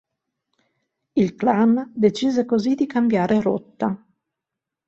[1.13, 4.03] Il Clan decise così di cambiare rotta.